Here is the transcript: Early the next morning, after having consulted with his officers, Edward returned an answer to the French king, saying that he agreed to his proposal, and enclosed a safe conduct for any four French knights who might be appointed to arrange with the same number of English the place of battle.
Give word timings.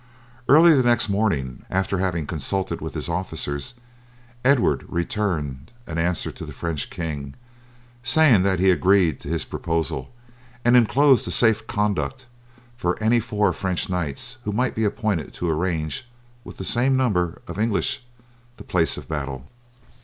Early 0.49 0.75
the 0.75 0.81
next 0.81 1.09
morning, 1.09 1.63
after 1.69 1.99
having 1.99 2.25
consulted 2.25 2.81
with 2.81 2.95
his 2.95 3.07
officers, 3.07 3.75
Edward 4.43 4.83
returned 4.87 5.71
an 5.85 5.99
answer 5.99 6.31
to 6.31 6.43
the 6.43 6.51
French 6.51 6.89
king, 6.89 7.35
saying 8.01 8.41
that 8.41 8.59
he 8.59 8.71
agreed 8.71 9.19
to 9.19 9.27
his 9.27 9.45
proposal, 9.45 10.11
and 10.65 10.75
enclosed 10.75 11.27
a 11.27 11.31
safe 11.31 11.67
conduct 11.67 12.25
for 12.75 12.97
any 12.97 13.19
four 13.19 13.53
French 13.53 13.89
knights 13.89 14.37
who 14.43 14.51
might 14.51 14.73
be 14.73 14.85
appointed 14.85 15.35
to 15.35 15.47
arrange 15.47 16.09
with 16.43 16.57
the 16.57 16.65
same 16.65 16.95
number 16.95 17.39
of 17.47 17.59
English 17.59 18.01
the 18.57 18.63
place 18.63 18.97
of 18.97 19.07
battle. 19.07 19.45